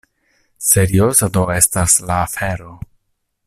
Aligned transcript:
Serioza 0.67 1.29
do 1.37 1.43
estas 1.57 1.99
la 2.09 2.17
afero! 2.23 2.73